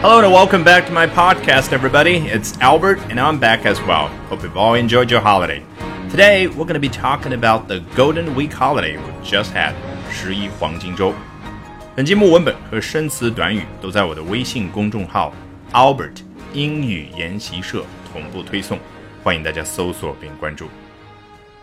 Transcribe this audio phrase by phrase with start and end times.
[0.00, 2.16] Hello and welcome back to my podcast, everybody.
[2.28, 4.08] It's Albert, and I'm back as well.
[4.28, 5.62] Hope you've all enjoyed your holiday.
[6.10, 9.74] Today, we're going to be talking about the Golden Week holiday we just had,
[10.10, 11.14] 十一黄金周。
[11.94, 15.32] 本节目文本和生词短语都在我的微信公众号
[15.72, 16.16] Albert
[16.52, 18.78] 英语研习社同步推送，
[19.22, 20.68] 欢迎大家搜索并关注。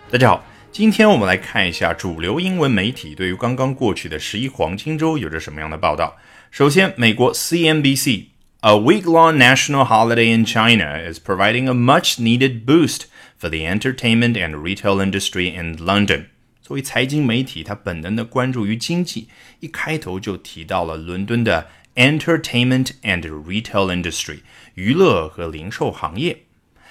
[0.10, 6.16] 大家好，今天我们来看一下主流英文媒体对于刚刚过去的十一黄金周有着什么样的报道。
[6.54, 13.04] 首先，美国 CNBC。A week long national holiday in China is providing a much needed boost
[13.40, 16.26] for the entertainment and retail industry in London.
[16.62, 19.30] 作为财经媒体，它本能的关注于经济，
[19.62, 24.40] 一开头就提到了伦敦的 entertainment and retail industry
[24.74, 26.40] 娱乐和零售行业。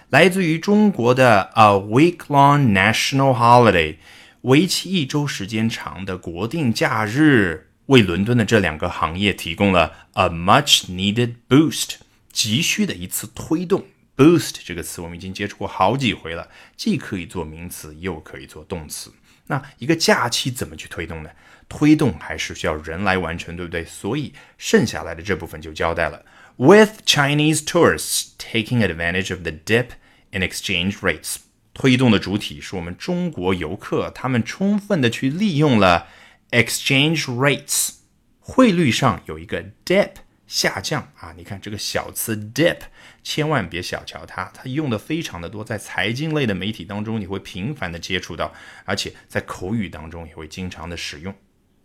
[0.08, 3.96] 来自于中国的 a week long national holiday，
[4.40, 7.66] 为期一周时间长的国定假日。
[7.87, 11.95] 为伦敦的这两个行业提供了 a much needed boost，
[12.31, 13.85] 急需的一次推动。
[14.15, 19.11] boost 这个词我们已经接触过好几回了，既可以做名词，又可以做动词。
[19.47, 21.29] 那一个假期怎么去推动呢？
[21.67, 23.83] 推动还是需要人来完成，对不对？
[23.83, 26.23] 所以剩下来的这部分就交代了
[26.55, 29.87] ：with Chinese tourists taking advantage of the dip
[30.31, 31.37] in exchange rates，
[31.73, 36.07] 推动的主体是我们中国游客，他们充分的去利用了。
[36.53, 37.95] Exchange rates，
[38.39, 40.11] 汇率上有一个 dip
[40.45, 42.77] 下降啊，你看这个小词 dip，
[43.23, 48.53] 千万别小瞧它，它用的非常的多，在财经类的媒体当中你会频繁的接触到，
[48.85, 51.33] 而且在口语当中也会经常的使用，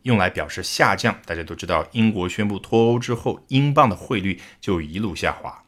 [0.03, 1.19] 用来表示下降。
[1.25, 5.65] 大家都知道，英国宣布脱欧之后，英镑的汇率就一路下滑。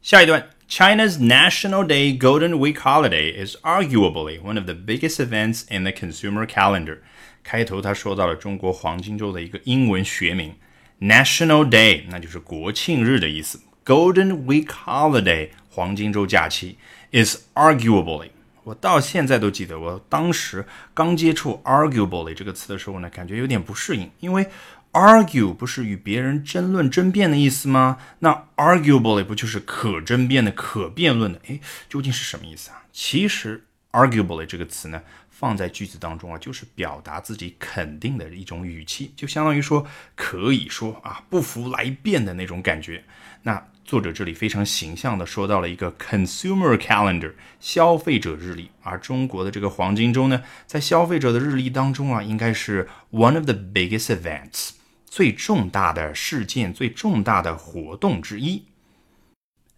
[0.00, 5.92] 下一段，China's National Day Golden Week holiday is arguably one of the biggest events in the
[5.92, 6.98] consumer calendar.
[7.44, 10.54] 开头他说到了中国黄金周的一个英文学名
[10.98, 13.60] National Day，那就是国庆日的意思。
[13.84, 16.78] Golden Week Holiday，黄金周假期
[17.12, 18.30] ，is arguably，
[18.62, 20.64] 我到现在都记得，我当时
[20.94, 24.46] 刚接触 arguably 这个词的时候呢，感觉有点不适应，因为
[24.92, 27.98] argue 不是与别人争论、争辩的意思吗？
[28.20, 31.40] 那 arguably 不就是可争辩的、可辩论的？
[31.48, 32.84] 诶，究竟是什么意思啊？
[32.90, 35.02] 其实 arguably 这个词呢。
[35.36, 39.84] 放在句子当中啊，就是表达自己肯定的一种语气，就相当于说
[40.14, 43.02] 可以说啊，不服来辩的那种感觉。
[43.42, 54.70] 那作者这里非常形象的说到了一个 consumer calendar 消费者日历，而中国的这个黄金周呢，在消费者的日历当中啊，应该是 one of the biggest events
[55.04, 58.66] 最重大的事件、最重大的活动之一。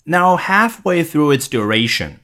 [0.04, 2.18] Now halfway through its duration.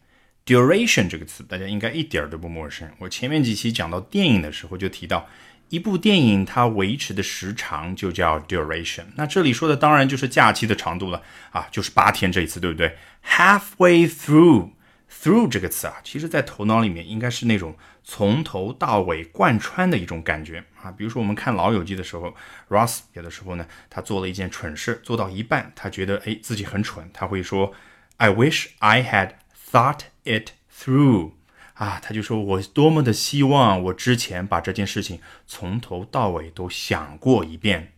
[0.44, 2.90] Duration 这个词，大家应该一点都不陌生。
[2.98, 5.28] 我前面几期讲到电影的时候，就提到
[5.68, 9.04] 一部电影它维持的时长就叫 duration。
[9.14, 20.90] 那这里说的当然就是假期的长度了啊，就是八天这一次，对不对？Halfway through，through 这个词啊，其实在头脑里面应该是那种从头到尾贯穿的一种感觉啊。
[20.90, 22.34] 比如说我们看《老友记》的时候
[22.68, 27.72] ，Ross 有的时候呢，他做了一件蠢事，做到一半，他觉得哎自己很蠢，他会说
[28.16, 29.34] ：“I wish I had
[29.70, 31.31] thought。” it through
[31.73, 37.93] 啊，他就说我多么的希望我之前把这件事情从头到尾都想过一遍。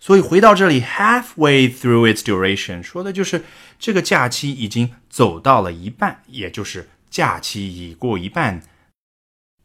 [0.00, 3.42] 所以回到这里，halfway through its duration 说的就是
[3.78, 8.62] 这个假期已经走到了一半，也就是假期已过一半。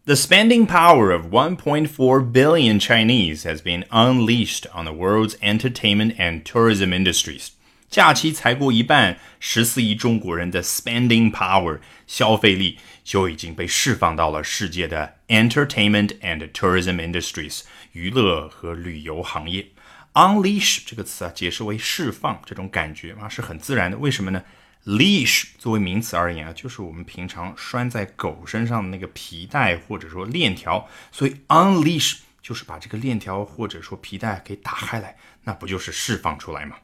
[0.05, 6.43] The spending power of 1.4 billion Chinese has been unleashed on the world's entertainment and
[6.43, 7.49] tourism industries.
[7.94, 11.78] 假期才过一半，十四亿中国人的 spending power
[12.08, 17.60] 消费力就已经被释放到了世界的 entertainment and tourism industries
[17.92, 19.68] 娱乐和旅游行业。
[20.14, 23.96] unleash 这个词啊，解释为释放，这种感觉啊是很自然的。
[23.98, 24.42] 为什么呢
[24.86, 36.78] ？leash 作为名词而言啊，就是我们平常拴在狗身上的那个皮带或者说链条，所以 unleash 就是把这个链条或者说皮带给打开来，那不就是释放出来吗？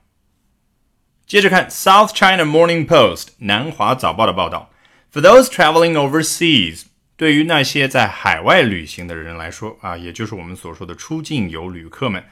[1.29, 4.69] 接着看 South China Morning Post 南华早报的报道，
[5.11, 6.83] For those traveling overseas，
[7.17, 12.23] 对于那些在海外旅行的人来说啊，也就是我们所说的出境游旅客们，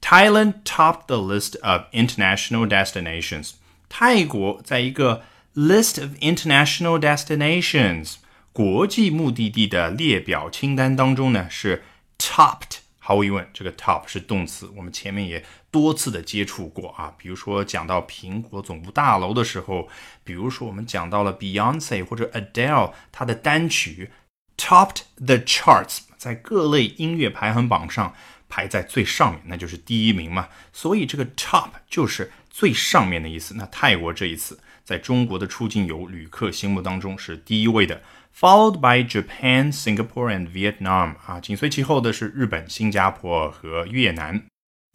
[0.00, 3.52] Thailand topped the list of international destinations。
[3.88, 5.22] 泰国在一个
[5.54, 8.14] list of international destinations
[8.52, 11.84] 国际目的地的列表清单当中呢，是
[12.18, 12.78] topped。
[13.07, 17.13] 毫无疑问，这个 top 是动词，我们前面也多次的接触过啊。
[17.19, 19.87] 比如说讲到苹果总部大楼的时候，
[20.23, 24.09] 比如说我们讲到了 Beyonce 或者 Adele，她的单曲
[24.57, 28.15] topped the charts，在各类音乐排行榜上
[28.49, 30.49] 排在最上面，那就是第一名嘛。
[30.73, 33.53] 所以这个 top 就是最上面的意思。
[33.53, 38.01] 那泰国这一次在中国的出境游旅客心目当中是第一位的
[38.34, 44.42] ，followed by Japan, Singapore and Vietnam 啊，紧随其后的是日本、新加坡和越南。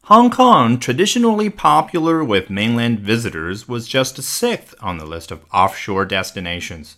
[0.08, 6.06] Hong Kong, traditionally popular with mainland visitors, was just sixth on the list of offshore
[6.06, 6.92] destinations.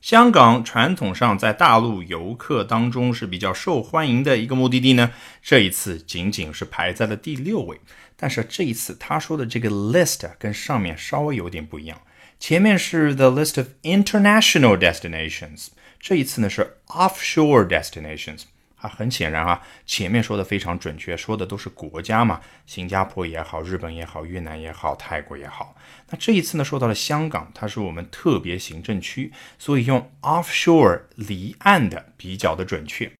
[0.00, 7.80] 香港传统上在大陆游客当中是比较受欢迎的一个目的地呢，这一次仅仅是排在了第六位。
[8.16, 12.00] 但是这一次他说的这个 list 跟上面稍微有点不一样，
[12.38, 15.68] 前面是 the list of international destinations，
[15.99, 18.43] 这一次呢是 offshore destinations。
[18.77, 25.75] 啊，很显然啊，前面说的非常准确，说的都是国家嘛，新加坡也好，日本也好，越南也好，泰国也好。
[26.11, 33.11] 那这一次呢，说到了香港，它是我们特别行政区，所以用 offshore 离岸的比较的准确。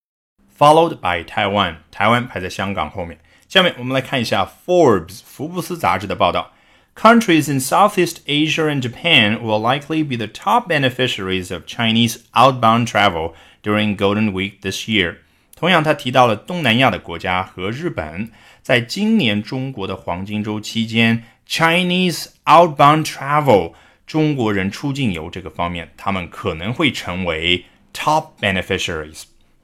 [0.55, 3.19] Followed by Taiwan，台湾排在香港后面。
[3.49, 6.53] 下面我们来看一下 Forbes 福布斯杂志的报道
[6.96, 12.86] ：Countries in Southeast Asia and Japan will likely be the top beneficiaries of Chinese outbound
[12.86, 13.32] travel
[13.62, 15.16] during Golden Week this year.
[15.56, 18.30] 同样，他提到了东南亚的国家和日本，
[18.62, 23.74] 在今年中国的黄金周期间，Chinese outbound travel
[24.04, 27.64] 中国人出境游这个方面，他们可能会成为
[27.94, 29.22] top beneficiaries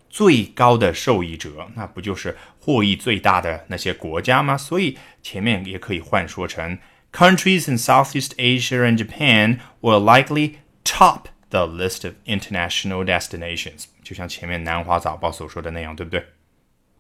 [0.09, 1.69] 最高的受益者。
[1.75, 4.57] 那不就是获益最大的那些国家吗？
[4.57, 6.79] 所以前面也可以换说成
[7.13, 13.85] countries in Southeast Asia and Japan will likely top the list of international destinations。
[14.03, 16.25] 就像前面南华早报所说的那样，对不对？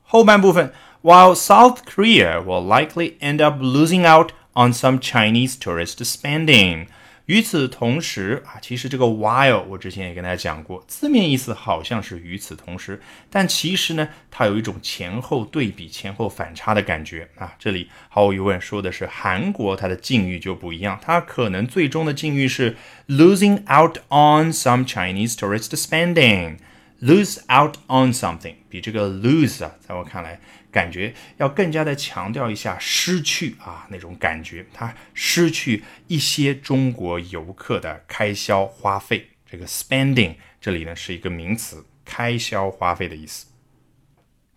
[0.02, 0.72] 后半部分，
[1.02, 6.86] While South Korea will likely end up losing out on some Chinese tourist spending。
[7.27, 17.55] 与此同时啊，其实这个 while 我之前也跟大家讲过，字面意思好像是与此同时，但其实呢，它有一种前后对比、前后反差的感觉啊。
[17.57, 22.75] 这里毫无疑问说的是韩国，它的境遇就不一样，它可能最终的境遇是
[23.07, 26.57] losing out on some Chinese tourist spending。
[27.03, 30.39] Lose out on something，比这个 lose 啊，在我看来，
[30.71, 39.27] 感觉要更加的强调一下失去啊那种感觉，它失去一些中国游客的开销花费。
[39.45, 43.47] 这个 spending 这里呢是一个名词，开销花费的意思。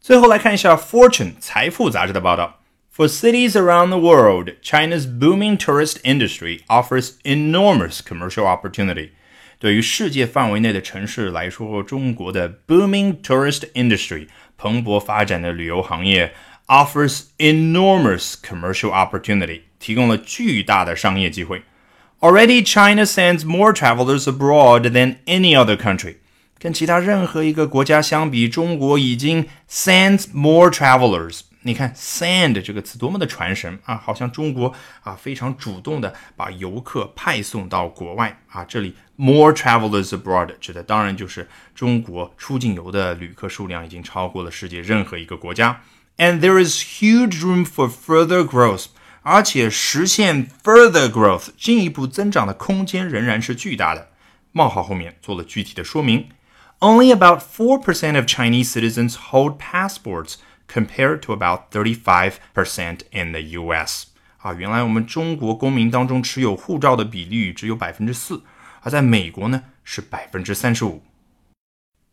[0.01, 2.63] 最后来看一下 Fortune 财富杂志的报道。
[2.97, 9.11] For cities around the world, China's booming tourist industry offers enormous commercial opportunity.
[9.60, 14.28] 对于世界范围内的城市来说，中国的 booming tourist industry
[14.58, 16.34] 蓬勃发展的旅游行业
[16.68, 21.64] offers enormous commercial opportunity 提供了巨大的商业机会。
[22.22, 26.18] Already, China sends more travelers abroad than any other country.
[26.60, 33.96] 跟其他任何一个国家相比，中国已经 sends more travelers 你看 “send” 这个词多么的传神啊！
[33.96, 34.74] 好像中国
[35.04, 38.66] 啊非常主动的把游客派送到国外啊。
[38.66, 45.82] 这里 “more travelers abroad” 指的当然就是中国出境游的旅客数量已经超过了世界任何一个国家。
[46.18, 48.86] And there is huge room for further growth，
[49.22, 54.10] 而且实现 further growth 进一步增长的空间仍然是巨大的。
[54.52, 56.30] 冒号后面做了具体的说明。
[56.80, 60.38] Only about four percent of Chinese citizens hold passports.
[60.68, 64.08] compared to about 35% in the U.S.
[64.38, 68.44] 啊，原来我们中国公民当中持有护照的比例只有百分之四，
[68.82, 71.04] 而在美国呢是百分之三十五。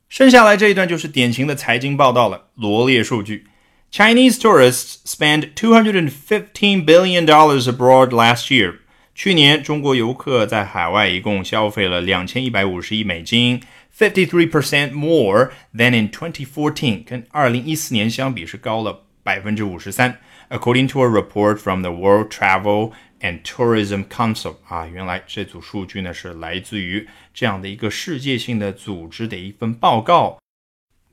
[0.09, 3.47] 剩下来这一段就是典型的财经报道了，罗列数据。
[3.90, 8.81] Chinese tourists spent $215 billion abroad last year.
[9.14, 13.62] 去年中国游客在海外一共消费了两千一百五十亿美金。
[13.97, 20.19] 53% more than in 2014，跟二零一四年相比是高了百分之五十三。
[20.50, 30.38] According to a report from the World Travel and Tourism Council，啊，原来这组数据呢是来自于这样的一个世界性的组织的一份报告。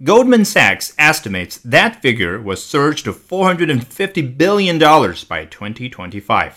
[0.04, 6.52] Goldman Sachs estimates that figure was surged to 450 billion dollars by 2025。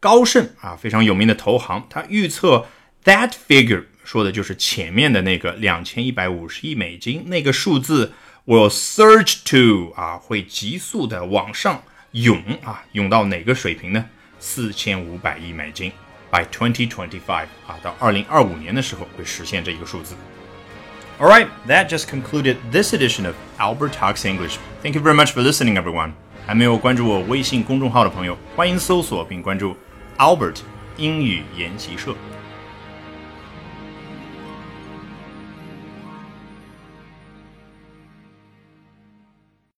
[0.00, 2.66] 高盛啊，非常有名的投行，他预测
[3.04, 8.12] that figure 说的就是前面的那个两千一百五十亿美金那个数字，
[8.46, 11.82] will surge to 啊，会急速的往上
[12.12, 14.04] 涌啊，涌到哪个水平呢？
[14.38, 15.92] 四千五百亿美金，
[16.30, 20.14] by twenty twenty five 啊，到二零二五年的时候会实现这一个数字。
[21.18, 24.56] All right, that just concluded this edition of Albert Talks English.
[24.82, 26.12] Thank you very much for listening, everyone.
[26.46, 29.76] 还没有关注我微信公众号的朋友，欢迎搜索并关注
[30.16, 30.60] Albert
[30.96, 32.14] 英语研习社。